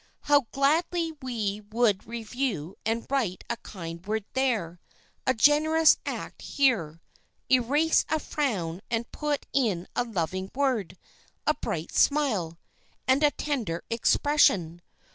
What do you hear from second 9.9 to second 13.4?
a loving word, a bright smile, and a